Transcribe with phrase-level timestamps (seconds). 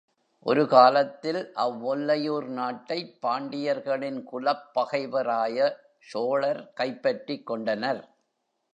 [0.45, 5.71] ஒரு காலத்தில், அவ்வொல்லையூர் நாட்டைப் பாண்டியர்களின் குலப் பகைவராய
[5.99, 8.01] சோழர் கைப் பற்றிக் கொண்டனர்.